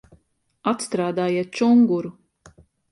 [0.71, 2.15] Atstrādājiet čunguru!